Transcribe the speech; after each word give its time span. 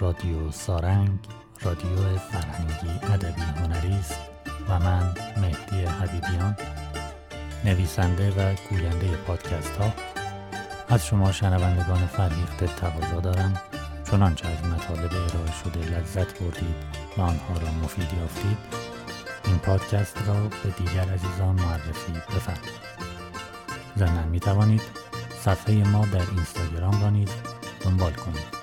رادیو 0.00 0.50
سارنگ 0.50 1.18
رادیو 1.62 2.18
فرهنگی 2.18 3.12
ادبی 3.12 3.42
هنری 3.42 3.92
است 3.92 4.20
و 4.68 4.78
من 4.78 5.14
مهدی 5.36 5.84
حبیبیان. 5.84 6.56
نویسنده 7.64 8.30
و 8.30 8.54
گوینده 8.70 9.16
پادکست 9.16 9.76
ها 9.76 9.92
از 10.88 11.06
شما 11.06 11.32
شنوندگان 11.32 12.06
فرهیخته 12.06 12.66
تقاضا 12.66 13.20
دارم. 13.20 13.60
چنانچه 14.10 14.48
از 14.48 14.64
مطالب 14.64 15.12
ارائه 15.12 15.52
شده 15.64 15.80
لذت 15.80 16.38
بردید 16.40 16.76
و 17.16 17.20
آنها 17.20 17.54
را 17.54 17.72
مفید 17.84 18.08
یافتید 18.20 18.58
این 19.44 19.58
پادکست 19.58 20.16
را 20.26 20.34
به 20.34 20.70
دیگر 20.78 21.12
عزیزان 21.12 21.54
معرفی 21.54 22.12
بفرمایید. 22.12 22.88
ضمن 23.98 24.28
می 24.28 24.40
توانید 24.40 24.82
صفحه 25.40 25.88
ما 25.88 26.06
در 26.06 26.30
اینستاگرام 26.30 27.02
را 27.02 27.10
نیز 27.10 27.28
دنبال 27.80 28.12
کنید. 28.12 28.57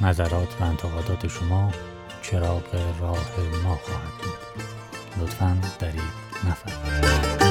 نظرات 0.00 0.56
و 0.60 0.64
انتقادات 0.64 1.26
شما 1.28 1.72
چراغ 2.22 2.74
راه 3.00 3.18
ما 3.64 3.76
خواهد 3.76 4.12
بود. 4.22 4.38
لطفا 5.22 5.58
دریب 5.78 6.00
نفرمایید 6.48 7.48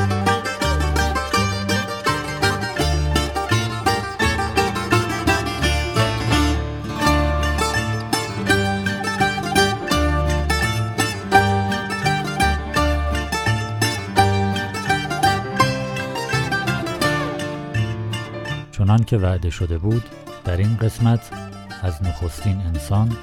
چنان 18.72 19.04
که 19.04 19.18
وعده 19.18 19.50
شده 19.50 19.78
بود 19.78 20.04
در 20.46 20.58
این 20.58 20.78
قسمت 20.78 21.47
از 21.84 22.04
نخستین 22.04 22.62
انسان 22.62 23.18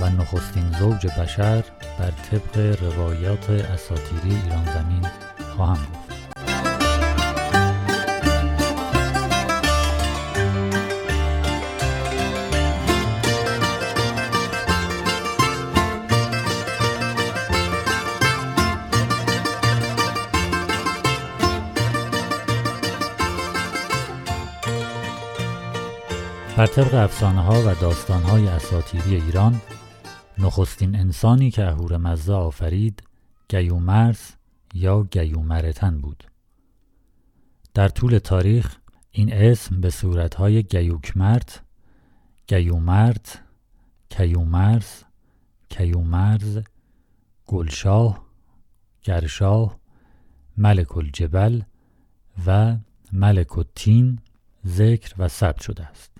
و 0.00 0.10
نخستین 0.10 0.72
زوج 0.78 1.06
بشر 1.06 1.64
بر 1.98 2.10
طبق 2.30 2.82
روایات 2.82 3.50
اساتیری 3.50 4.36
ایران 4.44 4.64
زمین 4.64 5.06
خواهم 5.56 5.86
گفت. 5.94 6.05
بر 26.56 26.66
طبق 26.66 26.94
افسانه 26.94 27.40
ها 27.40 27.60
و 27.60 27.74
داستان 27.74 28.22
های 28.22 28.48
اساطیری 28.48 29.14
ایران 29.14 29.60
نخستین 30.38 30.96
انسانی 30.96 31.50
که 31.50 31.66
اهورامزدا 31.66 32.38
آفرید 32.38 33.02
گیومرث 33.48 34.32
یا 34.74 35.02
گیومرتن 35.02 35.98
بود. 35.98 36.24
در 37.74 37.88
طول 37.88 38.18
تاریخ 38.18 38.76
این 39.10 39.32
اسم 39.32 39.80
به 39.80 39.90
صورتهای 39.90 40.62
گیوکمرت 40.62 41.62
گیومرت 42.46 43.42
کیومرس 44.10 45.04
کیومرز 45.68 46.58
گلشاه 47.46 48.24
گرشاه 49.02 49.78
ملک 50.56 50.96
الجبل 50.96 51.62
و 52.46 52.76
ملک 53.12 53.58
التین 53.58 54.18
ذکر 54.66 55.14
و 55.18 55.28
ثبت 55.28 55.62
شده 55.62 55.86
است. 55.86 56.15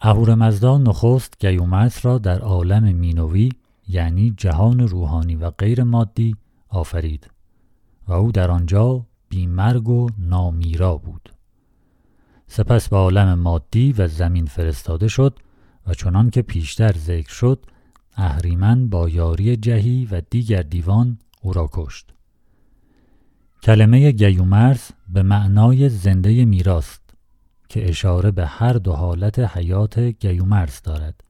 اهورامزدا 0.00 0.78
نخست 0.78 1.34
گیومرث 1.40 2.06
را 2.06 2.18
در 2.18 2.38
عالم 2.38 2.94
مینوی 2.94 3.52
یعنی 3.88 4.34
جهان 4.36 4.80
روحانی 4.88 5.36
و 5.36 5.50
غیر 5.50 5.82
مادی 5.82 6.36
آفرید 6.68 7.30
و 8.08 8.12
او 8.12 8.32
در 8.32 8.50
آنجا 8.50 9.06
بیمرگ 9.28 9.88
و 9.88 10.08
نامیرا 10.18 10.96
بود. 10.96 11.32
سپس 12.46 12.88
به 12.88 12.96
عالم 12.96 13.38
مادی 13.38 13.92
و 13.92 14.08
زمین 14.08 14.46
فرستاده 14.46 15.08
شد 15.08 15.38
و 15.86 15.94
چنان 15.94 16.30
که 16.30 16.42
پیشتر 16.42 16.92
ذکر 16.92 17.32
شد 17.32 17.66
اهریمن 18.16 18.88
با 18.88 19.08
یاری 19.08 19.56
جهی 19.56 20.08
و 20.10 20.22
دیگر 20.30 20.62
دیوان 20.62 21.18
او 21.42 21.52
را 21.52 21.68
کشت. 21.72 22.14
کلمه 23.62 24.12
گیومرث 24.12 24.90
به 25.08 25.22
معنای 25.22 25.88
زنده 25.88 26.44
میرا 26.44 26.76
است 26.76 26.97
که 27.68 27.88
اشاره 27.88 28.30
به 28.30 28.46
هر 28.46 28.72
دو 28.72 28.92
حالت 28.92 29.38
حیات 29.38 29.98
گیومرث 29.98 30.82
دارد. 30.82 31.24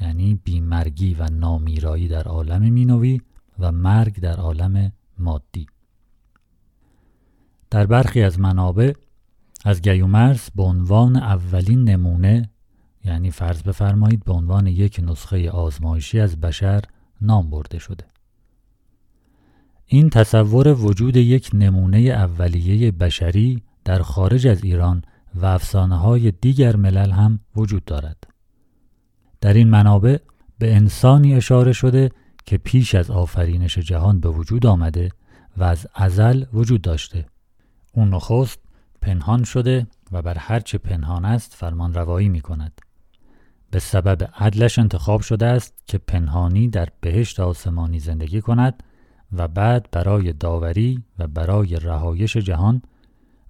یعنی 0.00 0.40
بیمرگی 0.44 1.14
و 1.14 1.28
نامیرایی 1.32 2.08
در 2.08 2.22
عالم 2.22 2.72
مینوی 2.72 3.20
و 3.58 3.72
مرگ 3.72 4.20
در 4.20 4.36
عالم 4.36 4.92
مادی. 5.18 5.66
در 7.70 7.86
برخی 7.86 8.22
از 8.22 8.40
منابع 8.40 8.92
از 9.64 9.82
گیومرث 9.82 10.50
به 10.54 10.62
عنوان 10.62 11.16
اولین 11.16 11.84
نمونه 11.84 12.50
یعنی 13.04 13.30
فرض 13.30 13.62
بفرمایید 13.62 14.24
به 14.24 14.32
عنوان 14.32 14.66
یک 14.66 15.00
نسخه 15.02 15.50
آزمایشی 15.50 16.20
از 16.20 16.40
بشر 16.40 16.82
نام 17.20 17.50
برده 17.50 17.78
شده. 17.78 18.04
این 19.86 20.10
تصور 20.10 20.68
وجود 20.68 21.16
یک 21.16 21.50
نمونه 21.54 21.98
اولیه 21.98 22.90
بشری 22.90 23.62
در 23.84 24.02
خارج 24.02 24.46
از 24.46 24.64
ایران 24.64 25.02
و 25.34 25.46
افسانه 25.46 25.96
های 25.96 26.30
دیگر 26.30 26.76
ملل 26.76 27.10
هم 27.10 27.40
وجود 27.56 27.84
دارد. 27.84 28.16
در 29.40 29.54
این 29.54 29.70
منابع 29.70 30.18
به 30.58 30.76
انسانی 30.76 31.34
اشاره 31.34 31.72
شده 31.72 32.10
که 32.46 32.58
پیش 32.58 32.94
از 32.94 33.10
آفرینش 33.10 33.78
جهان 33.78 34.20
به 34.20 34.28
وجود 34.28 34.66
آمده 34.66 35.10
و 35.56 35.64
از 35.64 35.86
ازل 35.94 36.44
وجود 36.52 36.82
داشته. 36.82 37.26
اون 37.92 38.14
نخست 38.14 38.58
پنهان 39.02 39.44
شده 39.44 39.86
و 40.12 40.22
بر 40.22 40.38
هرچه 40.38 40.78
پنهان 40.78 41.24
است 41.24 41.54
فرمان 41.54 41.94
روایی 41.94 42.28
می 42.28 42.40
کند. 42.40 42.80
به 43.70 43.78
سبب 43.78 44.30
عدلش 44.34 44.78
انتخاب 44.78 45.20
شده 45.20 45.46
است 45.46 45.74
که 45.86 45.98
پنهانی 45.98 46.68
در 46.68 46.88
بهشت 47.00 47.40
آسمانی 47.40 47.98
زندگی 47.98 48.40
کند 48.40 48.82
و 49.32 49.48
بعد 49.48 49.88
برای 49.92 50.32
داوری 50.32 51.02
و 51.18 51.26
برای 51.26 51.76
رهایش 51.76 52.36
جهان 52.36 52.82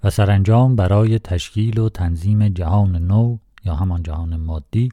و 0.04 0.10
سرانجام 0.10 0.76
برای 0.76 1.18
تشکیل 1.18 1.78
و 1.78 1.88
تنظیم 1.88 2.48
جهان 2.48 2.96
نو 2.96 3.36
یا 3.64 3.74
همان 3.74 4.02
جهان 4.02 4.36
مادی 4.36 4.88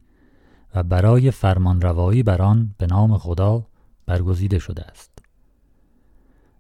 و 0.76 0.84
برای 0.84 1.32
فرمانروایی 1.32 2.24
بر 2.24 2.42
آن 2.42 2.76
به 2.78 2.88
نام 2.88 3.18
خدا 3.18 3.66
برگزیده 4.06 4.60
شده 4.60 4.84
است. 4.84 5.12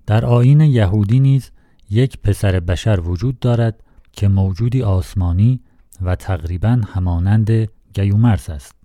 در 0.05 0.25
آین 0.25 0.61
یهودی 0.61 1.19
نیز 1.19 1.51
یک 1.89 2.17
پسر 2.21 2.59
بشر 2.59 2.99
وجود 2.99 3.39
دارد 3.39 3.83
که 4.11 4.27
موجودی 4.27 4.83
آسمانی 4.83 5.59
و 6.01 6.15
تقریبا 6.15 6.81
همانند 6.93 7.51
گیومرس 7.93 8.49
است 8.49 8.75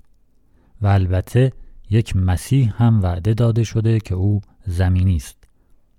و 0.82 0.86
البته 0.86 1.52
یک 1.90 2.16
مسیح 2.16 2.82
هم 2.82 3.02
وعده 3.02 3.34
داده 3.34 3.64
شده 3.64 4.00
که 4.00 4.14
او 4.14 4.40
زمینی 4.66 5.16
است. 5.16 5.48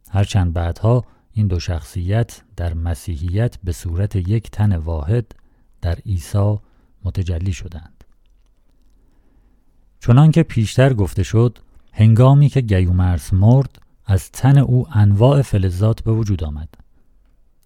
هرچند 0.09 0.53
بعدها 0.53 1.05
این 1.37 1.47
دو 1.47 1.59
شخصیت 1.59 2.41
در 2.55 2.73
مسیحیت 2.73 3.57
به 3.63 3.71
صورت 3.71 4.15
یک 4.15 4.51
تن 4.51 4.75
واحد 4.75 5.35
در 5.81 5.95
عیسی 5.95 6.57
متجلی 7.03 7.53
شدند. 7.53 8.03
چنان 9.99 10.31
که 10.31 10.43
پیشتر 10.43 10.93
گفته 10.93 11.23
شد 11.23 11.59
هنگامی 11.93 12.49
که 12.49 12.61
گیومرس 12.61 13.33
مرد 13.33 13.81
از 14.05 14.31
تن 14.31 14.57
او 14.57 14.87
انواع 14.91 15.41
فلزات 15.41 16.03
به 16.03 16.11
وجود 16.11 16.43
آمد. 16.43 16.69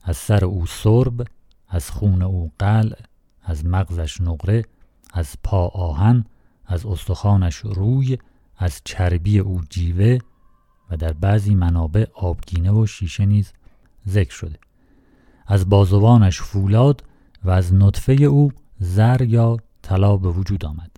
از 0.03 0.17
سر 0.17 0.45
او 0.45 0.65
سرب، 0.65 1.27
از 1.67 1.91
خون 1.91 2.21
او 2.21 2.51
قلع، 2.59 2.99
از 3.43 3.65
مغزش 3.65 4.21
نقره، 4.21 4.65
از 5.13 5.35
پا 5.43 5.67
آهن، 5.67 6.25
از 6.65 6.85
استخوانش 6.85 7.55
روی، 7.55 8.17
از 8.57 8.81
چربی 8.85 9.39
او 9.39 9.61
جیوه 9.69 10.17
و 10.89 10.97
در 10.97 11.13
بعضی 11.13 11.55
منابع 11.55 12.05
آبگینه 12.13 12.71
و 12.71 12.85
شیشه 12.85 13.25
نیز 13.25 13.53
ذکر 14.09 14.33
شده. 14.33 14.59
از 15.47 15.69
بازوانش 15.69 16.41
فولاد 16.41 17.03
و 17.43 17.49
از 17.49 17.73
نطفه 17.73 18.13
او 18.13 18.51
زر 18.79 19.21
یا 19.21 19.57
طلا 19.81 20.17
به 20.17 20.29
وجود 20.29 20.65
آمد. 20.65 20.91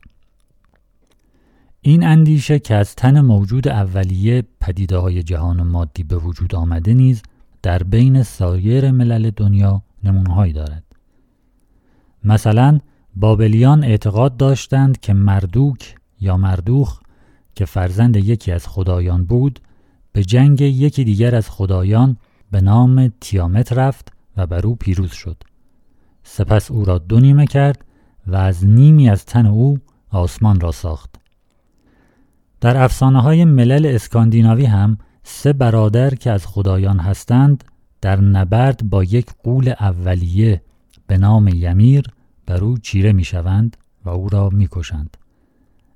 این 1.81 2.03
اندیشه 2.03 2.59
که 2.59 2.75
از 2.75 2.95
تن 2.95 3.21
موجود 3.21 3.67
اولیه 3.67 4.43
پدیده 4.61 4.97
های 4.97 5.23
جهان 5.23 5.63
مادی 5.63 6.03
به 6.03 6.17
وجود 6.17 6.55
آمده 6.55 6.93
نیز 6.93 7.21
در 7.61 7.83
بین 7.83 8.23
سایر 8.23 8.91
ملل 8.91 9.29
دنیا 9.29 9.83
نمونهایی 10.03 10.53
دارد. 10.53 10.83
مثلا 12.23 12.79
بابلیان 13.15 13.83
اعتقاد 13.83 14.37
داشتند 14.37 14.99
که 14.99 15.13
مردوک 15.13 15.95
یا 16.19 16.37
مردوخ 16.37 16.99
که 17.55 17.65
فرزند 17.65 18.17
یکی 18.17 18.51
از 18.51 18.67
خدایان 18.67 19.25
بود 19.25 19.59
به 20.11 20.23
جنگ 20.23 20.61
یکی 20.61 21.03
دیگر 21.03 21.35
از 21.35 21.49
خدایان 21.49 22.17
به 22.51 22.61
نام 22.61 23.11
تیامت 23.21 23.73
رفت 23.73 24.13
و 24.37 24.47
بر 24.47 24.67
او 24.67 24.75
پیروز 24.75 25.11
شد 25.11 25.43
سپس 26.23 26.71
او 26.71 26.85
را 26.85 26.97
دو 26.97 27.19
نیمه 27.19 27.45
کرد 27.45 27.85
و 28.27 28.35
از 28.35 28.65
نیمی 28.65 29.09
از 29.09 29.25
تن 29.25 29.45
او 29.45 29.77
آسمان 30.09 30.59
را 30.59 30.71
ساخت 30.71 31.15
در 32.61 32.83
افسانه 32.83 33.21
های 33.21 33.45
ملل 33.45 33.85
اسکاندیناوی 33.85 34.65
هم 34.65 34.97
سه 35.23 35.53
برادر 35.53 36.15
که 36.15 36.31
از 36.31 36.47
خدایان 36.47 36.99
هستند 36.99 37.63
در 38.01 38.21
نبرد 38.21 38.89
با 38.89 39.03
یک 39.03 39.31
قول 39.43 39.73
اولیه 39.79 40.61
به 41.07 41.17
نام 41.17 41.47
یمیر 41.47 42.05
بر 42.45 42.63
او 42.63 42.77
چیره 42.77 43.13
می 43.13 43.23
شوند 43.23 43.77
و 44.05 44.09
او 44.09 44.29
را 44.29 44.49
می 44.49 44.67
کشند. 44.71 45.17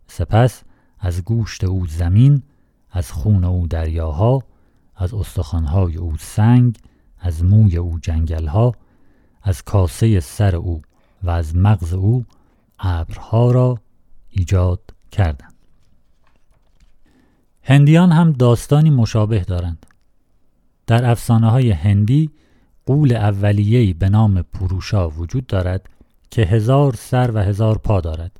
سپس 0.07 0.63
از 0.99 1.23
گوشت 1.23 1.63
او 1.63 1.87
زمین، 1.87 2.43
از 2.91 3.11
خون 3.11 3.43
او 3.43 3.67
دریاها، 3.67 4.39
از 4.95 5.13
استخوانهای 5.13 5.97
او 5.97 6.13
سنگ، 6.19 6.77
از 7.19 7.43
موی 7.43 7.77
او 7.77 7.99
جنگلها، 7.99 8.75
از 9.43 9.63
کاسه 9.63 10.19
سر 10.19 10.55
او 10.55 10.81
و 11.23 11.29
از 11.29 11.55
مغز 11.55 11.93
او 11.93 12.25
ابرها 12.79 13.51
را 13.51 13.77
ایجاد 14.29 14.81
کردند. 15.11 15.53
هندیان 17.63 18.11
هم 18.11 18.31
داستانی 18.31 18.89
مشابه 18.89 19.39
دارند. 19.39 19.85
در 20.87 21.11
افسانه 21.11 21.49
های 21.49 21.71
هندی 21.71 22.29
قول 22.85 23.15
اولیهی 23.15 23.93
به 23.93 24.09
نام 24.09 24.41
پروشا 24.41 25.09
وجود 25.09 25.47
دارد 25.47 25.89
که 26.31 26.41
هزار 26.41 26.93
سر 26.93 27.31
و 27.31 27.37
هزار 27.37 27.77
پا 27.77 28.01
دارد. 28.01 28.31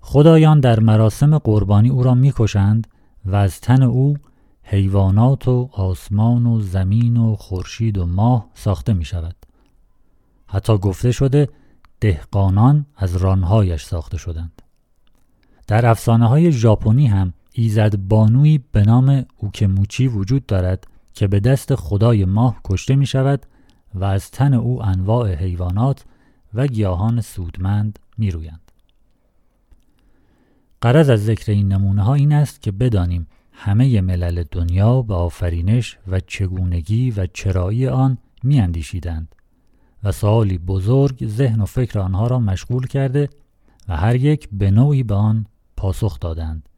خدایان 0.00 0.60
در 0.60 0.80
مراسم 0.80 1.38
قربانی 1.38 1.88
او 1.88 2.02
را 2.02 2.14
می‌کشند 2.14 2.86
و 3.24 3.36
از 3.36 3.60
تن 3.60 3.82
او 3.82 4.16
حیوانات 4.62 5.48
و 5.48 5.68
آسمان 5.72 6.46
و 6.46 6.60
زمین 6.60 7.16
و 7.16 7.36
خورشید 7.36 7.98
و 7.98 8.06
ماه 8.06 8.50
ساخته 8.54 8.92
می 8.92 9.04
شود. 9.04 9.36
حتی 10.46 10.78
گفته 10.78 11.12
شده 11.12 11.48
دهقانان 12.00 12.86
از 12.96 13.16
رانهایش 13.16 13.84
ساخته 13.84 14.18
شدند. 14.18 14.62
در 15.66 15.86
افسانه 15.86 16.28
های 16.28 16.52
ژاپنی 16.52 17.06
هم 17.06 17.32
ایزد 17.52 17.96
بانوی 17.96 18.60
به 18.72 18.82
نام 18.82 19.24
اوکموچی 19.36 20.08
وجود 20.08 20.46
دارد 20.46 20.86
که 21.14 21.26
به 21.26 21.40
دست 21.40 21.74
خدای 21.74 22.24
ماه 22.24 22.60
کشته 22.64 22.96
می 22.96 23.06
شود 23.06 23.46
و 23.94 24.04
از 24.04 24.30
تن 24.30 24.54
او 24.54 24.82
انواع 24.82 25.34
حیوانات 25.34 26.04
و 26.54 26.66
گیاهان 26.66 27.20
سودمند 27.20 27.98
می 28.18 28.30
رویند. 28.30 28.72
قرض 30.80 31.10
از 31.10 31.24
ذکر 31.24 31.52
این 31.52 31.72
نمونه 31.72 32.02
ها 32.02 32.14
این 32.14 32.32
است 32.32 32.62
که 32.62 32.72
بدانیم 32.72 33.26
همه 33.64 34.00
ملل 34.00 34.44
دنیا 34.50 35.02
به 35.02 35.14
آفرینش 35.14 35.98
و 36.08 36.20
چگونگی 36.20 37.10
و 37.10 37.26
چرایی 37.26 37.88
آن 37.88 38.18
می 38.42 38.60
اندیشیدند 38.60 39.34
و 40.04 40.12
سوالی 40.12 40.58
بزرگ 40.58 41.26
ذهن 41.26 41.60
و 41.60 41.64
فکر 41.64 41.98
آنها 41.98 42.26
را 42.26 42.38
مشغول 42.38 42.86
کرده 42.86 43.28
و 43.88 43.96
هر 43.96 44.16
یک 44.16 44.48
به 44.52 44.70
نوعی 44.70 45.02
به 45.02 45.14
آن 45.14 45.46
پاسخ 45.76 46.20
دادند 46.20 46.68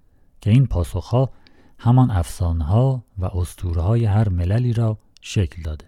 که 0.41 0.51
این 0.51 0.67
پاسخها 0.67 1.31
همان 1.79 2.11
افسانه 2.11 2.65
ها 2.65 3.05
و 3.19 3.25
اسطوره 3.25 3.83
های 3.83 4.05
هر 4.05 4.29
مللی 4.29 4.73
را 4.73 4.99
شکل 5.21 5.63
داده. 5.63 5.87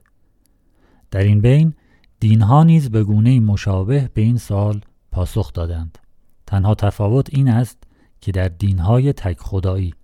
در 1.10 1.20
این 1.20 1.40
بین 1.40 1.74
دینها 2.20 2.64
نیز 2.64 2.90
به 2.90 3.04
گونه 3.04 3.40
مشابه 3.40 4.10
به 4.14 4.22
این 4.22 4.38
سال 4.38 4.80
پاسخ 5.12 5.52
دادند. 5.52 5.98
تنها 6.46 6.74
تفاوت 6.74 7.34
این 7.34 7.48
است 7.48 7.78
که 8.20 8.32
در 8.32 8.48
دینهای 8.48 9.12
تک 9.12 9.38
خدایی 9.38 9.94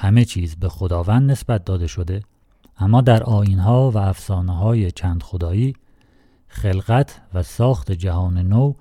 همه 0.00 0.24
چیز 0.24 0.56
به 0.56 0.68
خداوند 0.68 1.30
نسبت 1.30 1.64
داده 1.64 1.86
شده 1.86 2.22
اما 2.78 3.00
در 3.00 3.22
آینها 3.22 3.90
و 3.90 3.98
افسانه 3.98 4.56
های 4.56 4.90
چند 4.90 5.22
خدایی 5.22 5.74
خلقت 6.48 7.20
و 7.34 7.42
ساخت 7.42 7.92
جهان 7.92 8.38
نو 8.38 8.74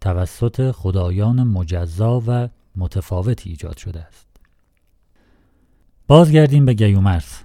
توسط 0.00 0.70
خدایان 0.70 1.42
مجزا 1.42 2.22
و 2.26 2.48
متفاوتی 2.76 3.50
ایجاد 3.50 3.76
شده 3.76 4.00
است. 4.00 4.26
بازگردیم 6.06 6.64
به 6.64 6.74
گیومرس 6.74 7.42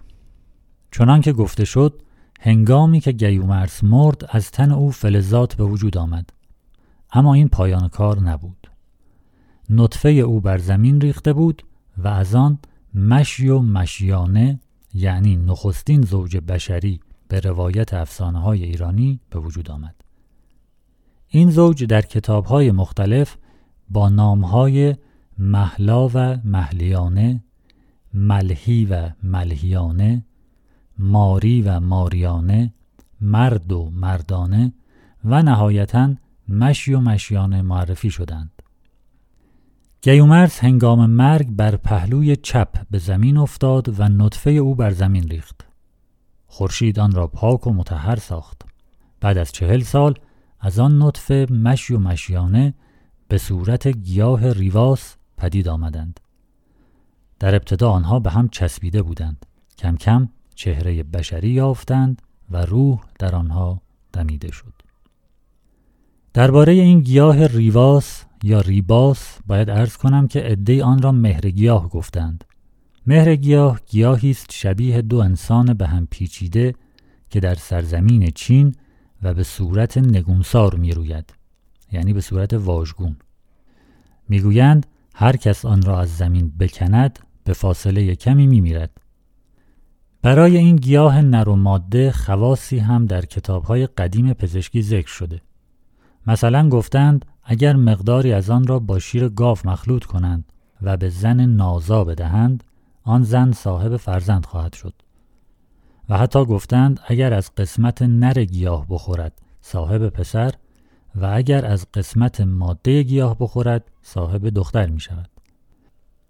چنان 0.91 1.21
که 1.21 1.33
گفته 1.33 1.65
شد 1.65 2.01
هنگامی 2.39 2.99
که 2.99 3.11
گیومرس 3.11 3.83
مرد 3.83 4.29
از 4.29 4.51
تن 4.51 4.71
او 4.71 4.91
فلزات 4.91 5.55
به 5.55 5.63
وجود 5.63 5.97
آمد. 5.97 6.29
اما 7.13 7.33
این 7.33 7.49
پایان 7.49 7.87
کار 7.87 8.19
نبود. 8.19 8.71
نطفه 9.69 10.09
او 10.09 10.41
بر 10.41 10.57
زمین 10.57 11.01
ریخته 11.01 11.33
بود 11.33 11.63
و 11.97 12.07
از 12.07 12.35
آن 12.35 12.59
مشی 12.93 13.47
و 13.47 13.59
مشیانه 13.59 14.59
یعنی 14.93 15.35
نخستین 15.35 16.01
زوج 16.01 16.37
بشری 16.37 16.99
به 17.27 17.39
روایت 17.39 17.93
افسانه 17.93 18.39
های 18.39 18.63
ایرانی 18.63 19.19
به 19.29 19.39
وجود 19.39 19.71
آمد. 19.71 19.95
این 21.27 21.49
زوج 21.49 21.83
در 21.83 22.01
کتاب 22.01 22.45
های 22.45 22.71
مختلف 22.71 23.35
با 23.89 24.09
نام 24.09 24.45
های 24.45 24.95
محلا 25.37 26.07
و 26.07 26.37
محلیانه، 26.43 27.43
ملهی 28.13 28.85
و 28.85 29.09
ملهیانه، 29.23 30.25
ماری 30.97 31.61
و 31.61 31.79
ماریانه، 31.79 32.73
مرد 33.21 33.71
و 33.71 33.89
مردانه 33.89 34.73
و 35.25 35.41
نهایتا 35.41 36.13
مشی 36.49 36.93
و 36.93 36.99
مشیانه 36.99 37.61
معرفی 37.61 38.11
شدند. 38.11 38.60
گیومرس 40.03 40.59
هنگام 40.59 41.09
مرگ 41.09 41.47
بر 41.49 41.75
پهلوی 41.75 42.35
چپ 42.35 42.87
به 42.91 42.97
زمین 42.97 43.37
افتاد 43.37 43.99
و 43.99 44.09
نطفه 44.09 44.49
او 44.49 44.75
بر 44.75 44.91
زمین 44.91 45.29
ریخت. 45.29 45.67
خورشید 46.47 46.99
آن 46.99 47.11
را 47.11 47.27
پاک 47.27 47.67
و 47.67 47.73
متحر 47.73 48.15
ساخت. 48.15 48.61
بعد 49.19 49.37
از 49.37 49.51
چهل 49.51 49.81
سال 49.81 50.15
از 50.59 50.79
آن 50.79 51.01
نطفه 51.01 51.47
مشی 51.51 51.93
و 51.93 51.99
مشیانه 51.99 52.73
به 53.27 53.37
صورت 53.37 53.87
گیاه 53.87 54.51
ریواس 54.51 55.15
پدید 55.37 55.67
آمدند. 55.67 56.19
در 57.39 57.55
ابتدا 57.55 57.91
آنها 57.91 58.19
به 58.19 58.31
هم 58.31 58.49
چسبیده 58.49 59.01
بودند. 59.01 59.45
کم 59.77 59.95
کم 59.95 60.29
چهره 60.55 61.03
بشری 61.03 61.49
یافتند 61.49 62.21
و 62.51 62.65
روح 62.65 62.99
در 63.19 63.35
آنها 63.35 63.81
دمیده 64.13 64.51
شد. 64.51 64.73
درباره 66.33 66.73
این 66.73 66.99
گیاه 66.99 67.47
ریواس 67.47 68.23
یا 68.43 68.61
ریباس 68.61 69.39
باید 69.47 69.69
ارز 69.69 69.97
کنم 69.97 70.27
که 70.27 70.39
عده 70.39 70.83
آن 70.83 71.01
را 71.01 71.11
مهرگیاه 71.11 71.89
گفتند. 71.89 72.43
مهرگیاه 73.07 73.79
گیاهی 73.87 74.31
است 74.31 74.51
شبیه 74.51 75.01
دو 75.01 75.17
انسان 75.17 75.73
به 75.73 75.87
هم 75.87 76.07
پیچیده 76.11 76.75
که 77.29 77.39
در 77.39 77.55
سرزمین 77.55 78.31
چین 78.35 78.75
و 79.23 79.33
به 79.33 79.43
صورت 79.43 79.97
نگونسار 79.97 80.75
می 80.75 80.91
روید. 80.91 81.33
یعنی 81.91 82.13
به 82.13 82.21
صورت 82.21 82.53
واژگون. 82.53 83.15
می‌گویند 84.29 84.85
هر 85.15 85.35
کس 85.35 85.65
آن 85.65 85.81
را 85.81 85.99
از 85.99 86.17
زمین 86.17 86.51
بکند 86.59 87.19
به 87.43 87.53
فاصله 87.53 88.15
کمی 88.15 88.47
می 88.47 88.61
میرد. 88.61 89.01
برای 90.21 90.57
این 90.57 90.75
گیاه 90.75 91.21
نر 91.21 91.49
و 91.49 91.55
ماده 91.55 92.11
خواصی 92.11 92.79
هم 92.79 93.05
در 93.05 93.25
کتابهای 93.25 93.87
قدیم 93.87 94.33
پزشکی 94.33 94.81
ذکر 94.81 95.07
شده. 95.07 95.41
مثلا 96.27 96.69
گفتند 96.69 97.25
اگر 97.43 97.75
مقداری 97.75 98.33
از 98.33 98.49
آن 98.49 98.67
را 98.67 98.79
با 98.79 98.99
شیر 98.99 99.29
گاو 99.29 99.57
مخلوط 99.65 100.03
کنند 100.03 100.53
و 100.81 100.97
به 100.97 101.09
زن 101.09 101.45
نازا 101.45 102.03
بدهند 102.03 102.63
آن 103.03 103.23
زن 103.23 103.51
صاحب 103.51 103.97
فرزند 103.97 104.45
خواهد 104.45 104.73
شد 104.73 104.93
و 106.09 106.17
حتی 106.17 106.45
گفتند 106.45 106.99
اگر 107.07 107.33
از 107.33 107.55
قسمت 107.55 108.01
نر 108.01 108.43
گیاه 108.43 108.85
بخورد 108.89 109.41
صاحب 109.61 110.09
پسر 110.09 110.53
و 111.15 111.25
اگر 111.33 111.65
از 111.65 111.87
قسمت 111.93 112.41
ماده 112.41 113.03
گیاه 113.03 113.37
بخورد 113.39 113.91
صاحب 114.01 114.49
دختر 114.49 114.89
می 114.89 114.99
شود. 114.99 115.29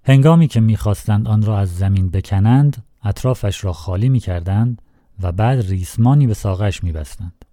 هنگامی 0.04 0.48
که 0.48 0.60
می‌خواستند 0.60 1.28
آن 1.28 1.42
را 1.42 1.60
از 1.60 1.78
زمین 1.78 2.10
بکنند 2.10 2.84
اطرافش 3.04 3.64
را 3.64 3.74
خالی 3.74 4.10
می 4.10 4.20
کردند 4.20 4.82
و 5.22 5.32
بعد 5.32 5.60
ریسمانی 5.60 6.28
به 6.28 6.34
ساقش 6.34 6.84
می 6.84 6.92
بستند. 6.92 7.46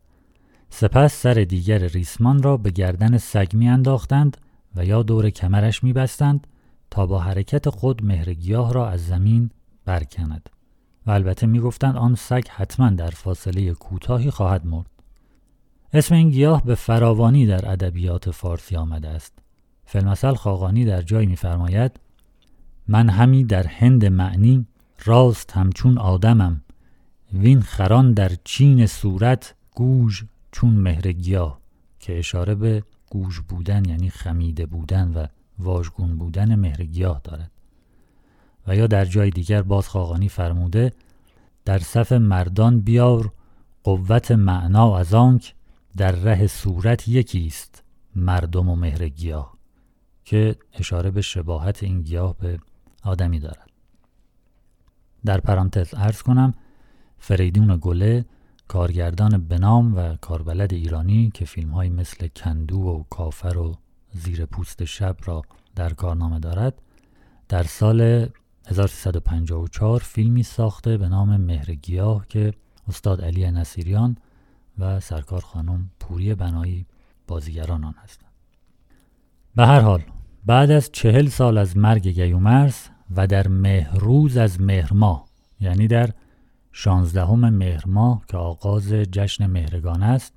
سپس 0.70 1.22
سر 1.22 1.34
دیگر 1.34 1.78
ریسمان 1.78 2.42
را 2.42 2.56
به 2.56 2.70
گردن 2.70 3.18
سگ 3.18 3.48
می 3.54 3.68
انداختند 3.68 4.36
و 4.76 4.84
یا 4.84 5.02
دور 5.02 5.30
کمرش 5.30 5.84
می 5.84 5.92
بستند 5.92 6.46
تا 6.90 7.06
با 7.06 7.18
حرکت 7.18 7.68
خود 7.68 8.04
مهرگیاه 8.04 8.72
را 8.72 8.88
از 8.88 9.06
زمین 9.06 9.50
برکند 9.84 10.50
و 11.06 11.10
البته 11.10 11.46
می 11.46 11.60
گفتند 11.60 11.96
آن 11.96 12.14
سگ 12.14 12.44
حتما 12.50 12.90
در 12.90 13.10
فاصله 13.10 13.74
کوتاهی 13.74 14.30
خواهد 14.30 14.66
مرد. 14.66 14.86
اسم 15.92 16.14
این 16.14 16.30
گیاه 16.30 16.64
به 16.64 16.74
فراوانی 16.74 17.46
در 17.46 17.72
ادبیات 17.72 18.30
فارسی 18.30 18.76
آمده 18.76 19.08
است. 19.08 19.38
فلمسل 19.84 20.34
خاقانی 20.34 20.84
در 20.84 21.02
جای 21.02 21.26
میفرماید 21.26 22.00
من 22.88 23.08
همی 23.08 23.44
در 23.44 23.66
هند 23.66 24.04
معنی 24.04 24.66
راست 25.04 25.52
همچون 25.52 25.98
آدمم 25.98 26.62
وین 27.32 27.60
خران 27.60 28.12
در 28.12 28.32
چین 28.44 28.86
صورت 28.86 29.54
گوژ 29.74 30.22
چون 30.52 30.74
مهرگیاه 30.74 31.60
که 31.98 32.18
اشاره 32.18 32.54
به 32.54 32.82
گوش 33.10 33.40
بودن 33.40 33.84
یعنی 33.84 34.10
خمیده 34.10 34.66
بودن 34.66 35.12
و 35.14 35.26
واژگون 35.58 36.16
بودن 36.18 36.54
مهرگیاه 36.54 37.20
دارد. 37.24 37.50
و 38.66 38.76
یا 38.76 38.86
در 38.86 39.04
جای 39.04 39.30
دیگر 39.30 39.62
باز 39.62 39.88
خاقانی 39.88 40.28
فرموده 40.28 40.92
در 41.64 41.78
صف 41.78 42.12
مردان 42.12 42.80
بیار 42.80 43.32
قوت 43.82 44.30
معنا 44.30 44.98
از 44.98 45.14
آنک 45.14 45.54
در 45.96 46.12
ره 46.12 46.46
صورت 46.46 47.08
یکی 47.08 47.46
است 47.46 47.82
مردم 48.16 48.68
و 48.68 48.76
مهرگیاه 48.76 49.54
که 50.24 50.56
اشاره 50.72 51.10
به 51.10 51.22
شباهت 51.22 51.82
این 51.82 52.02
گیاه 52.02 52.36
به 52.38 52.58
آدمی 53.02 53.38
دارد. 53.38 53.70
در 55.24 55.40
پرانتز 55.40 55.94
ارز 55.94 56.22
کنم 56.22 56.54
فریدون 57.18 57.78
گله 57.80 58.24
کارگردان 58.68 59.38
بنام 59.48 59.96
و 59.96 60.16
کاربلد 60.20 60.72
ایرانی 60.72 61.30
که 61.34 61.44
فیلم 61.44 61.70
های 61.70 61.88
مثل 61.88 62.28
کندو 62.28 62.78
و 62.78 63.02
کافر 63.10 63.58
و 63.58 63.74
زیر 64.12 64.46
پوست 64.46 64.84
شب 64.84 65.16
را 65.24 65.42
در 65.76 65.92
کارنامه 65.92 66.40
دارد 66.40 66.82
در 67.48 67.62
سال 67.62 68.28
1354 68.66 70.00
فیلمی 70.00 70.42
ساخته 70.42 70.96
به 70.96 71.08
نام 71.08 71.36
مهرگیاه 71.36 72.26
که 72.28 72.52
استاد 72.88 73.20
علی 73.20 73.50
نصیریان 73.50 74.16
و 74.78 75.00
سرکار 75.00 75.40
خانم 75.40 75.90
پوری 76.00 76.34
بنایی 76.34 76.86
بازیگران 77.26 77.84
آن 77.84 77.94
هستند. 78.02 78.32
به 79.56 79.66
هر 79.66 79.80
حال 79.80 80.02
بعد 80.46 80.70
از 80.70 80.90
چهل 80.92 81.26
سال 81.26 81.58
از 81.58 81.76
مرگ 81.76 82.08
گیومرس 82.08 82.88
و 83.16 83.26
در 83.26 83.48
مهروز 83.48 84.36
از 84.36 84.60
مهرماه 84.60 85.24
یعنی 85.60 85.86
در 85.86 86.10
شانزدهم 86.80 87.50
مهر 87.50 87.86
ماه 87.86 88.22
که 88.28 88.36
آغاز 88.36 88.88
جشن 88.88 89.46
مهرگان 89.46 90.02
است 90.02 90.32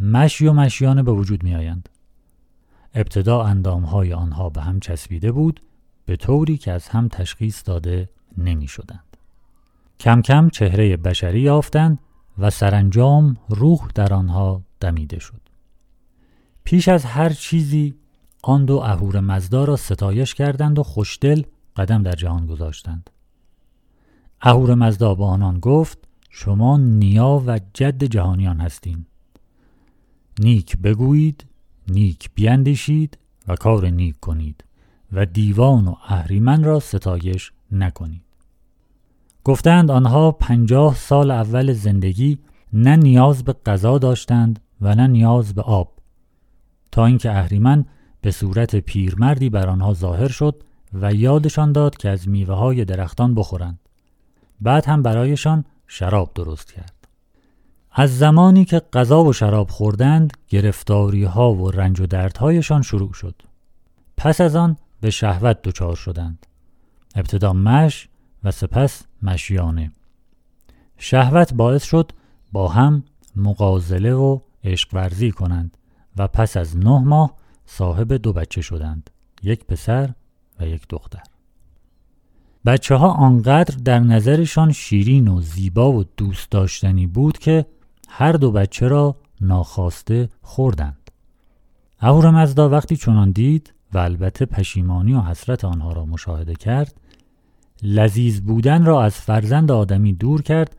مشی 0.00 0.46
و 0.46 0.52
مشیانه 0.52 1.02
به 1.02 1.12
وجود 1.12 1.42
می 1.42 1.54
آیند. 1.54 1.88
ابتدا 2.94 3.42
اندامهای 3.42 4.12
آنها 4.12 4.48
به 4.48 4.60
هم 4.60 4.80
چسبیده 4.80 5.32
بود 5.32 5.60
به 6.06 6.16
طوری 6.16 6.56
که 6.58 6.72
از 6.72 6.88
هم 6.88 7.08
تشخیص 7.08 7.62
داده 7.64 8.08
نمی 8.38 8.68
شدند. 8.68 9.16
کم 10.00 10.22
کم 10.22 10.48
چهره 10.48 10.96
بشری 10.96 11.40
یافتند 11.40 11.98
و 12.38 12.50
سرانجام 12.50 13.36
روح 13.48 13.88
در 13.94 14.14
آنها 14.14 14.62
دمیده 14.80 15.18
شد. 15.18 15.40
پیش 16.64 16.88
از 16.88 17.04
هر 17.04 17.30
چیزی 17.30 17.94
آن 18.42 18.64
دو 18.64 18.76
اهور 18.78 19.20
مزدا 19.20 19.64
را 19.64 19.76
ستایش 19.76 20.34
کردند 20.34 20.78
و 20.78 20.82
خوشدل 20.82 21.42
قدم 21.76 22.02
در 22.02 22.14
جهان 22.14 22.46
گذاشتند. 22.46 23.10
اهور 24.42 24.74
مزدا 24.74 25.14
با 25.14 25.26
آنان 25.26 25.60
گفت 25.60 25.98
شما 26.30 26.76
نیا 26.76 27.42
و 27.46 27.60
جد 27.74 28.04
جهانیان 28.04 28.60
هستین 28.60 29.06
نیک 30.38 30.76
بگویید 30.76 31.44
نیک 31.88 32.30
بیندشید 32.34 33.18
و 33.48 33.56
کار 33.56 33.86
نیک 33.86 34.20
کنید 34.20 34.64
و 35.12 35.26
دیوان 35.26 35.88
و 35.88 35.94
اهریمن 36.08 36.64
را 36.64 36.80
ستایش 36.80 37.52
نکنید. 37.72 38.22
گفتند 39.44 39.90
آنها 39.90 40.32
پنجاه 40.32 40.94
سال 40.94 41.30
اول 41.30 41.72
زندگی 41.72 42.38
نه 42.72 42.96
نیاز 42.96 43.44
به 43.44 43.52
غذا 43.66 43.98
داشتند 43.98 44.60
و 44.80 44.94
نه 44.94 45.06
نیاز 45.06 45.54
به 45.54 45.62
آب 45.62 45.92
تا 46.92 47.06
اینکه 47.06 47.30
اهریمن 47.30 47.84
به 48.20 48.30
صورت 48.30 48.76
پیرمردی 48.76 49.50
بر 49.50 49.68
آنها 49.68 49.94
ظاهر 49.94 50.28
شد 50.28 50.62
و 50.92 51.14
یادشان 51.14 51.72
داد 51.72 51.96
که 51.96 52.08
از 52.08 52.28
میوه 52.28 52.54
های 52.54 52.84
درختان 52.84 53.34
بخورند. 53.34 53.78
بعد 54.60 54.86
هم 54.86 55.02
برایشان 55.02 55.64
شراب 55.86 56.30
درست 56.34 56.72
کرد. 56.72 57.08
از 57.92 58.18
زمانی 58.18 58.64
که 58.64 58.82
غذا 58.92 59.24
و 59.24 59.32
شراب 59.32 59.70
خوردند 59.70 60.32
گرفتاری 60.48 61.24
ها 61.24 61.54
و 61.54 61.70
رنج 61.70 62.00
و 62.00 62.06
دردهایشان 62.06 62.82
شروع 62.82 63.12
شد. 63.12 63.42
پس 64.16 64.40
از 64.40 64.56
آن 64.56 64.76
به 65.00 65.10
شهوت 65.10 65.62
دچار 65.62 65.96
شدند. 65.96 66.46
ابتدا 67.14 67.52
مش 67.52 68.08
و 68.44 68.50
سپس 68.50 69.02
مشیانه. 69.22 69.92
شهوت 70.98 71.54
باعث 71.54 71.84
شد 71.84 72.12
با 72.52 72.68
هم 72.68 73.04
مقازله 73.36 74.12
و 74.12 74.40
عشق 74.64 74.88
ورزی 74.94 75.30
کنند 75.30 75.76
و 76.16 76.28
پس 76.28 76.56
از 76.56 76.76
نه 76.76 76.98
ماه 76.98 77.34
صاحب 77.66 78.12
دو 78.12 78.32
بچه 78.32 78.60
شدند. 78.60 79.10
یک 79.42 79.64
پسر 79.64 80.10
و 80.60 80.66
یک 80.66 80.88
دختر. 80.88 81.22
بچه 82.66 82.94
ها 82.94 83.08
آنقدر 83.08 83.74
در 83.84 83.98
نظرشان 83.98 84.72
شیرین 84.72 85.28
و 85.28 85.40
زیبا 85.40 85.92
و 85.92 86.04
دوست 86.16 86.50
داشتنی 86.50 87.06
بود 87.06 87.38
که 87.38 87.66
هر 88.08 88.32
دو 88.32 88.52
بچه 88.52 88.88
را 88.88 89.16
ناخواسته 89.40 90.28
خوردند. 90.42 91.10
اهورامزدا 92.00 92.68
وقتی 92.68 92.96
چنان 92.96 93.30
دید 93.30 93.72
و 93.92 93.98
البته 93.98 94.46
پشیمانی 94.46 95.14
و 95.14 95.20
حسرت 95.20 95.64
آنها 95.64 95.92
را 95.92 96.04
مشاهده 96.04 96.54
کرد 96.54 97.00
لذیذ 97.82 98.40
بودن 98.40 98.84
را 98.84 99.02
از 99.02 99.14
فرزند 99.14 99.70
آدمی 99.70 100.12
دور 100.12 100.42
کرد 100.42 100.76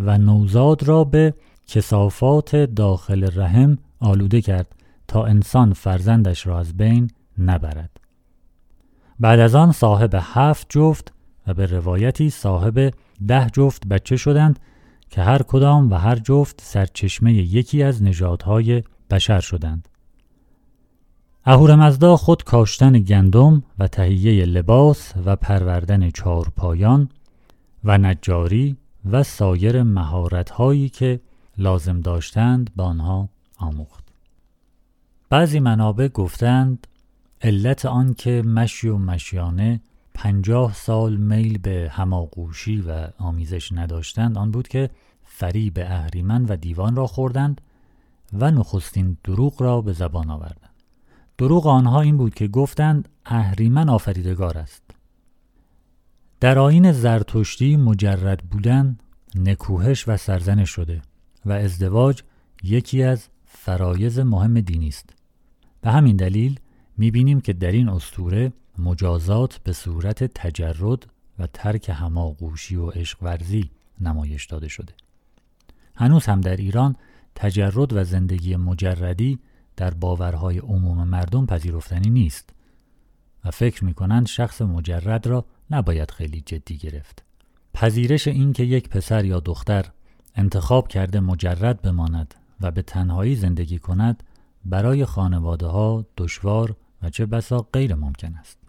و 0.00 0.18
نوزاد 0.18 0.82
را 0.82 1.04
به 1.04 1.34
کسافات 1.66 2.56
داخل 2.56 3.30
رحم 3.40 3.78
آلوده 4.00 4.40
کرد 4.40 4.74
تا 5.08 5.24
انسان 5.24 5.72
فرزندش 5.72 6.46
را 6.46 6.58
از 6.58 6.76
بین 6.76 7.10
نبرد. 7.38 7.90
بعد 9.20 9.40
از 9.40 9.54
آن 9.54 9.72
صاحب 9.72 10.16
هفت 10.20 10.66
جفت 10.68 11.12
و 11.50 11.54
به 11.54 11.66
روایتی 11.66 12.30
صاحب 12.30 12.94
ده 13.26 13.46
جفت 13.52 13.86
بچه 13.86 14.16
شدند 14.16 14.58
که 15.10 15.22
هر 15.22 15.42
کدام 15.42 15.90
و 15.90 15.94
هر 15.94 16.16
جفت 16.16 16.60
سرچشمه 16.60 17.32
یکی 17.32 17.82
از 17.82 18.02
نژادهای 18.02 18.82
بشر 19.10 19.40
شدند. 19.40 19.88
اهورمزدا 21.44 22.16
خود 22.16 22.44
کاشتن 22.44 22.92
گندم 22.92 23.62
و 23.78 23.88
تهیه 23.88 24.44
لباس 24.44 25.12
و 25.24 25.36
پروردن 25.36 26.10
چارپایان 26.10 27.08
و 27.84 27.98
نجاری 27.98 28.76
و 29.10 29.22
سایر 29.22 29.82
مهارت‌هایی 29.82 30.88
که 30.88 31.20
لازم 31.58 32.00
داشتند 32.00 32.70
به 32.76 32.82
آنها 32.82 33.28
آموخت. 33.58 34.04
بعضی 35.30 35.60
منابع 35.60 36.08
گفتند 36.08 36.86
علت 37.42 37.86
آن 37.86 38.14
که 38.14 38.42
مشی 38.42 38.88
و 38.88 38.98
مشیانه 38.98 39.80
پنجاه 40.22 40.74
سال 40.74 41.16
میل 41.16 41.58
به 41.58 41.90
هماغوشی 41.92 42.80
و 42.80 43.08
آمیزش 43.18 43.72
نداشتند 43.72 44.38
آن 44.38 44.50
بود 44.50 44.68
که 44.68 44.90
فریب 45.22 45.78
اهریمن 45.78 46.44
و 46.44 46.56
دیوان 46.56 46.96
را 46.96 47.06
خوردند 47.06 47.60
و 48.32 48.50
نخستین 48.50 49.16
دروغ 49.24 49.62
را 49.62 49.80
به 49.80 49.92
زبان 49.92 50.30
آوردند. 50.30 50.74
دروغ 51.38 51.66
آنها 51.66 52.00
این 52.00 52.16
بود 52.16 52.34
که 52.34 52.48
گفتند 52.48 53.08
اهریمن 53.26 53.88
آفریدگار 53.88 54.58
است. 54.58 54.82
در 56.40 56.58
آین 56.58 56.92
زرتشتی 56.92 57.76
مجرد 57.76 58.42
بودن 58.50 58.98
نکوهش 59.34 60.08
و 60.08 60.16
سرزنش 60.16 60.70
شده 60.70 61.02
و 61.46 61.52
ازدواج 61.52 62.22
یکی 62.62 63.02
از 63.02 63.28
فرایز 63.44 64.18
مهم 64.18 64.60
دینی 64.60 64.88
است. 64.88 65.10
به 65.80 65.90
همین 65.90 66.16
دلیل 66.16 66.60
می‌بینیم 66.96 67.40
که 67.40 67.52
در 67.52 67.72
این 67.72 67.88
استوره 67.88 68.52
مجازات 68.80 69.58
به 69.64 69.72
صورت 69.72 70.24
تجرد 70.24 71.06
و 71.38 71.46
ترک 71.46 71.90
هماغوشی 71.94 72.76
و 72.76 72.90
عشق 72.90 73.22
ورزی 73.22 73.70
نمایش 74.00 74.46
داده 74.46 74.68
شده. 74.68 74.92
هنوز 75.94 76.26
هم 76.26 76.40
در 76.40 76.56
ایران 76.56 76.96
تجرد 77.34 77.92
و 77.92 78.04
زندگی 78.04 78.56
مجردی 78.56 79.38
در 79.76 79.94
باورهای 79.94 80.58
عموم 80.58 81.08
مردم 81.08 81.46
پذیرفتنی 81.46 82.10
نیست 82.10 82.50
و 83.44 83.50
فکر 83.50 83.84
می 83.84 83.94
کنند 83.94 84.26
شخص 84.26 84.62
مجرد 84.62 85.26
را 85.26 85.44
نباید 85.70 86.10
خیلی 86.10 86.40
جدی 86.40 86.76
گرفت. 86.76 87.24
پذیرش 87.74 88.28
این 88.28 88.52
که 88.52 88.62
یک 88.62 88.88
پسر 88.88 89.24
یا 89.24 89.40
دختر 89.40 89.86
انتخاب 90.34 90.88
کرده 90.88 91.20
مجرد 91.20 91.82
بماند 91.82 92.34
و 92.60 92.70
به 92.70 92.82
تنهایی 92.82 93.36
زندگی 93.36 93.78
کند 93.78 94.22
برای 94.64 95.04
خانواده 95.04 95.66
ها 95.66 96.06
دشوار 96.16 96.76
و 97.02 97.10
چه 97.10 97.26
بسا 97.26 97.66
غیر 97.72 97.94
ممکن 97.94 98.34
است. 98.34 98.59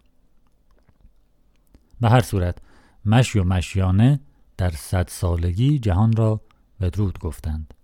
به 2.02 2.10
هر 2.10 2.20
صورت 2.20 2.58
مشی 3.04 3.38
و 3.38 3.44
مشیانه 3.44 4.20
در 4.56 4.70
صد 4.70 5.08
سالگی 5.08 5.78
جهان 5.78 6.12
را 6.12 6.40
بدرود 6.80 7.18
گفتند. 7.18 7.74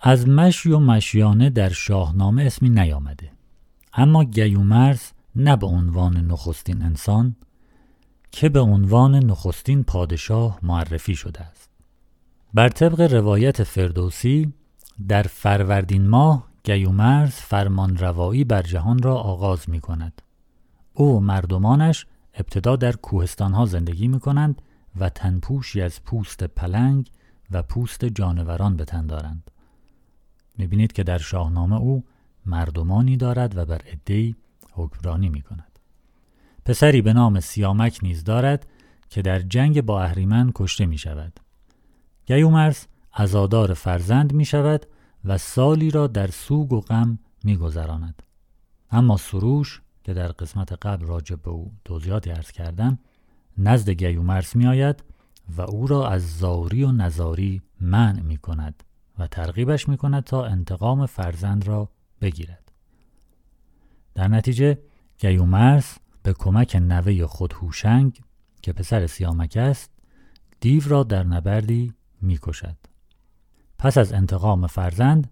از 0.00 0.28
مشی 0.28 0.70
و 0.70 0.78
مشیانه 0.78 1.50
در 1.50 1.68
شاهنامه 1.68 2.42
اسمی 2.42 2.68
نیامده. 2.68 3.30
اما 3.92 4.24
گیومرز 4.24 5.02
نه 5.36 5.56
به 5.56 5.66
عنوان 5.66 6.16
نخستین 6.16 6.82
انسان 6.82 7.36
که 8.30 8.48
به 8.48 8.60
عنوان 8.60 9.14
نخستین 9.14 9.84
پادشاه 9.84 10.58
معرفی 10.62 11.14
شده 11.14 11.40
است. 11.40 11.70
بر 12.54 12.68
طبق 12.68 13.00
روایت 13.00 13.62
فردوسی 13.62 14.52
در 15.08 15.22
فروردین 15.22 16.08
ماه 16.08 16.46
گیومرز 16.64 17.34
فرمان 17.34 17.96
روایی 17.96 18.44
بر 18.44 18.62
جهان 18.62 19.02
را 19.02 19.16
آغاز 19.16 19.70
می 19.70 19.80
کند. 19.80 20.22
او 20.94 21.20
مردمانش 21.20 22.06
ابتدا 22.34 22.76
در 22.76 22.92
کوهستان 22.92 23.52
ها 23.52 23.66
زندگی 23.66 24.08
می 24.08 24.20
کنند 24.20 24.62
و 24.96 25.08
تنپوشی 25.08 25.82
از 25.82 26.04
پوست 26.04 26.44
پلنگ 26.44 27.10
و 27.50 27.62
پوست 27.62 28.04
جانوران 28.04 28.76
به 28.76 28.84
تن 28.84 29.06
دارند. 29.06 29.50
می 30.58 30.66
بینید 30.66 30.92
که 30.92 31.02
در 31.02 31.18
شاهنامه 31.18 31.76
او 31.76 32.04
مردمانی 32.46 33.16
دارد 33.16 33.56
و 33.56 33.64
بر 33.64 33.82
عدهای 33.82 34.34
حکمرانی 34.72 35.28
می 35.28 35.42
کند. 35.42 35.78
پسری 36.64 37.02
به 37.02 37.12
نام 37.12 37.40
سیامک 37.40 37.98
نیز 38.02 38.24
دارد 38.24 38.66
که 39.08 39.22
در 39.22 39.38
جنگ 39.38 39.80
با 39.80 40.02
اهریمن 40.02 40.52
کشته 40.54 40.86
می 40.86 40.98
شود. 40.98 41.40
گیومرس 42.26 42.86
ازادار 43.12 43.74
فرزند 43.74 44.32
می 44.32 44.44
شود 44.44 44.86
و 45.24 45.38
سالی 45.38 45.90
را 45.90 46.06
در 46.06 46.26
سوگ 46.26 46.72
و 46.72 46.80
غم 46.80 47.18
می 47.44 47.56
گذراند. 47.56 48.22
اما 48.90 49.16
سروش 49.16 49.82
که 50.10 50.14
در 50.14 50.28
قسمت 50.28 50.72
قبل 50.72 51.06
راجع 51.06 51.36
به 51.36 51.50
او 51.50 51.72
توضیحاتی 51.84 52.30
ارز 52.30 52.50
کردم 52.50 52.98
نزد 53.58 53.90
گیومرس 53.90 54.56
می 54.56 54.66
آید 54.66 55.04
و 55.56 55.60
او 55.60 55.86
را 55.86 56.08
از 56.08 56.38
زاری 56.38 56.84
و 56.84 56.92
نزاری 56.92 57.62
منع 57.80 58.20
می 58.20 58.36
کند 58.36 58.82
و 59.18 59.26
ترغیبش 59.26 59.88
می 59.88 59.96
کند 59.96 60.24
تا 60.24 60.44
انتقام 60.44 61.06
فرزند 61.06 61.66
را 61.66 61.88
بگیرد. 62.20 62.72
در 64.14 64.28
نتیجه 64.28 64.78
گیومرس 65.18 65.98
به 66.22 66.32
کمک 66.32 66.76
نوه 66.76 67.26
خود 67.26 67.52
هوشنگ 67.52 68.20
که 68.62 68.72
پسر 68.72 69.06
سیامک 69.06 69.56
است 69.56 69.90
دیو 70.60 70.82
را 70.86 71.02
در 71.02 71.24
نبردی 71.24 71.94
می 72.20 72.38
کشد. 72.42 72.76
پس 73.78 73.98
از 73.98 74.12
انتقام 74.12 74.66
فرزند 74.66 75.30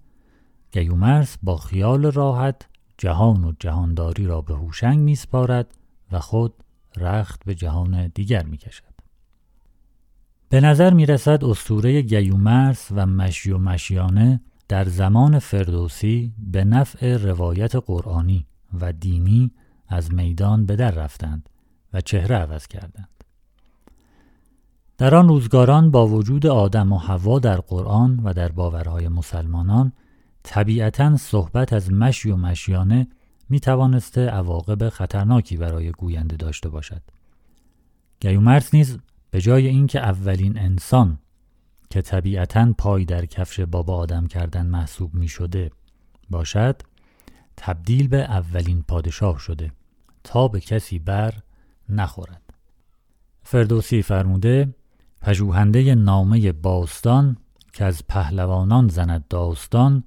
گیومرس 0.73 1.39
با 1.43 1.57
خیال 1.57 2.13
راحت 2.13 2.69
جهان 2.99 3.45
و 3.45 3.53
جهانداری 3.61 4.27
را 4.27 4.41
به 4.41 4.55
هوشنگ 4.55 4.99
میسپارد 4.99 5.67
و 6.13 6.21
خود 6.21 6.55
رخت 6.97 7.45
به 7.45 7.55
جهان 7.55 8.09
دیگر 8.09 8.43
می‌کشد. 8.43 8.85
به 10.49 10.61
نظر 10.61 10.95
می 10.95 11.07
رسد 11.07 11.45
اسطوره 11.45 12.03
گیومرس 12.03 12.89
و 12.91 13.07
مشی 13.07 13.51
و 13.51 13.59
مشیانه 13.59 14.41
در 14.69 14.85
زمان 14.85 15.39
فردوسی 15.39 16.33
به 16.39 16.65
نفع 16.65 17.17
روایت 17.17 17.77
قرآنی 17.77 18.47
و 18.81 18.93
دینی 18.93 19.51
از 19.89 20.15
میدان 20.15 20.67
به 20.67 20.77
در 20.77 20.91
رفتند 20.91 21.49
و 21.93 22.01
چهره 22.01 22.37
عوض 22.37 22.67
کردند. 22.67 23.09
در 24.99 25.15
آن 25.15 25.29
روزگاران 25.29 25.91
با 25.91 26.07
وجود 26.07 26.47
آدم 26.47 26.93
و 26.93 26.97
هوا 26.97 27.39
در 27.39 27.57
قرآن 27.57 28.21
و 28.25 28.33
در 28.33 28.53
باورهای 28.53 29.09
مسلمانان 29.09 29.93
طبیعتا 30.49 31.17
صحبت 31.17 31.73
از 31.73 31.93
مشی 31.93 32.31
و 32.31 32.37
مشیانه 32.37 33.09
می 33.49 33.61
توانسته 33.61 34.21
عواقب 34.21 34.89
خطرناکی 34.89 35.57
برای 35.57 35.93
گوینده 35.93 36.37
داشته 36.37 36.69
باشد. 36.69 37.03
گیومرس 38.21 38.75
نیز 38.75 38.99
به 39.31 39.41
جای 39.41 39.67
اینکه 39.67 40.01
اولین 40.01 40.59
انسان 40.59 41.19
که 41.91 42.03
طبیعتا 42.03 42.75
پای 42.79 43.05
در 43.05 43.27
کفش 43.27 43.61
بابا 43.61 43.97
آدم 43.97 44.27
کردن 44.27 44.67
محسوب 44.67 45.15
می 45.15 45.29
شده 45.29 45.71
باشد 46.31 46.83
تبدیل 47.57 48.09
به 48.09 48.19
اولین 48.19 48.83
پادشاه 48.83 49.39
شده 49.39 49.73
تا 50.25 50.49
به 50.49 50.61
کسی 50.61 50.99
بر 50.99 51.35
نخورد. 51.89 52.43
فردوسی 53.43 54.03
فرموده 54.03 54.75
پژوهنده 55.21 55.95
نامه 55.95 56.53
باستان 56.53 57.37
که 57.73 57.85
از 57.85 58.03
پهلوانان 58.09 58.89
زند 58.89 59.29
داستان 59.29 60.05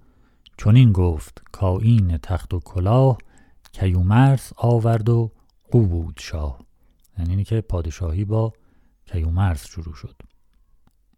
چنین 0.64 0.92
گفت 0.92 1.44
کائین 1.52 2.18
تخت 2.18 2.54
و 2.54 2.60
کلاه 2.60 3.18
کیومرس 3.72 4.54
آورد 4.58 5.10
و 5.10 5.32
قو 5.72 5.86
بود 5.86 6.20
شاه. 6.20 6.60
یعنی 7.18 7.30
اینی 7.30 7.44
که 7.44 7.62
پادشاهی 7.62 8.26
با 8.26 8.54
کیومرس 9.06 9.68
شروع 9.68 9.94
شد. 9.94 10.16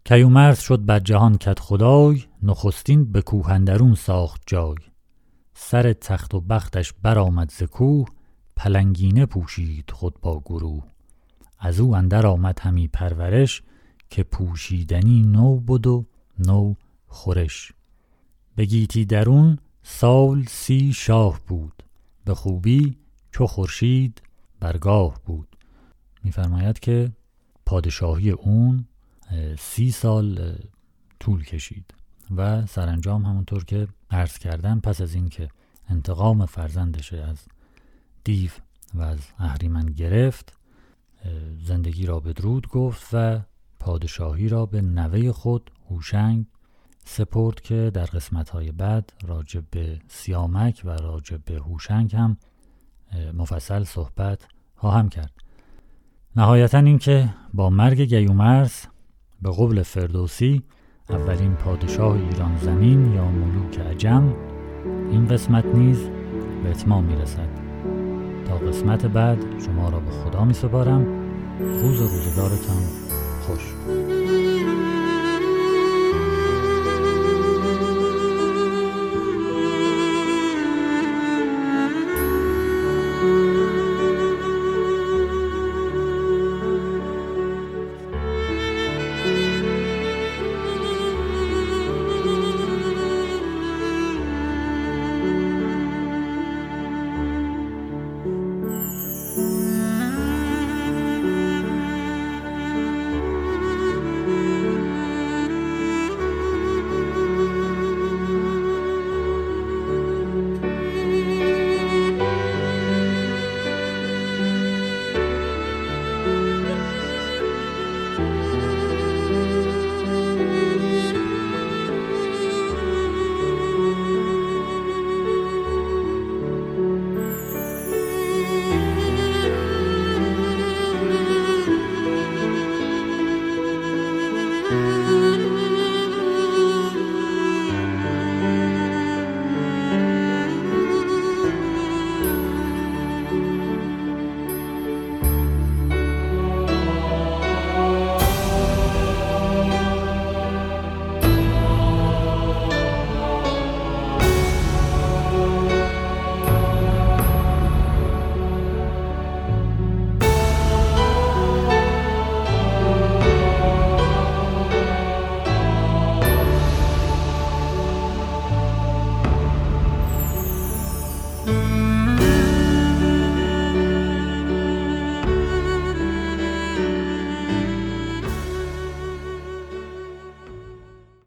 کیومرس 0.05 0.61
شد 0.61 0.85
بر 0.85 0.99
جهان 0.99 1.37
کت 1.37 1.59
خدای 1.59 2.23
نخستین 2.43 3.11
به 3.11 3.21
کوهندرون 3.21 3.95
ساخت 3.95 4.41
جای. 4.47 4.75
سر 5.53 5.93
تخت 5.93 6.33
و 6.33 6.41
بختش 6.41 6.93
برآمد 6.93 7.51
ز 7.51 7.63
کوه 7.63 8.07
پلنگینه 8.55 9.25
پوشید 9.25 9.91
خود 9.91 10.21
با 10.21 10.39
گروه. 10.39 10.83
از 11.59 11.79
او 11.79 11.95
اندر 11.95 12.25
آمد 12.25 12.59
همی 12.59 12.87
پرورش 12.87 13.63
که 14.09 14.23
پوشیدنی 14.23 15.21
نو 15.21 15.55
بود 15.55 15.87
و 15.87 16.05
نو 16.39 16.73
خورش. 17.07 17.73
به 18.55 18.65
گیتی 18.65 19.05
درون 19.05 19.59
سال 19.83 20.45
سی 20.49 20.93
شاه 20.93 21.39
بود. 21.47 21.83
به 22.25 22.35
خوبی 22.35 22.97
چو 23.31 23.47
خورشید 23.47 24.21
برگاه 24.59 25.19
بود. 25.25 25.47
میفرماید 26.23 26.79
که 26.79 27.11
پادشاهی 27.65 28.29
اون 28.31 28.85
سی 29.59 29.91
سال 29.91 30.55
طول 31.19 31.43
کشید 31.43 31.93
و 32.35 32.65
سرانجام 32.65 33.25
همونطور 33.25 33.65
که 33.65 33.87
عرض 34.11 34.37
کردم 34.37 34.79
پس 34.79 35.01
از 35.01 35.15
اینکه 35.15 35.49
انتقام 35.89 36.45
فرزندش 36.45 37.13
از 37.13 37.37
دیو 38.23 38.51
و 38.93 39.01
از 39.01 39.19
اهریمن 39.39 39.85
گرفت 39.85 40.53
زندگی 41.63 42.05
را 42.05 42.19
بدرود 42.19 42.67
گفت 42.67 43.07
و 43.13 43.39
پادشاهی 43.79 44.49
را 44.49 44.65
به 44.65 44.81
نوه 44.81 45.31
خود 45.31 45.71
هوشنگ 45.89 46.45
سپرد 47.05 47.61
که 47.61 47.91
در 47.93 48.05
قسمت 48.05 48.49
های 48.49 48.71
بعد 48.71 49.13
راجع 49.27 49.61
به 49.71 49.99
سیامک 50.07 50.81
و 50.85 50.89
راجع 50.89 51.37
به 51.45 51.55
هوشنگ 51.55 52.15
هم 52.15 52.37
مفصل 53.33 53.83
صحبت 53.83 54.47
خواهم 54.75 55.09
کرد. 55.09 55.31
نهایتا 56.35 56.77
اینکه 56.77 57.29
با 57.53 57.69
مرگ 57.69 58.01
گیومرس 58.01 58.85
به 59.41 59.51
قبل 59.51 59.81
فردوسی 59.81 60.63
اولین 61.09 61.53
پادشاه 61.53 62.13
ایران 62.13 62.57
زمین 62.57 63.13
یا 63.13 63.25
ملوک 63.25 63.79
عجم 63.79 64.33
این 65.11 65.27
قسمت 65.27 65.65
نیز 65.65 66.09
به 66.63 66.69
اتمام 66.69 67.03
می‌رسد. 67.03 67.49
تا 68.47 68.57
قسمت 68.57 69.05
بعد 69.05 69.59
شما 69.65 69.89
را 69.89 69.99
به 69.99 70.11
خدا 70.11 70.45
می 70.45 70.53
سپارم 70.53 71.05
روز 71.59 72.01
روزگارتان 72.01 72.83
خوش. 73.41 73.73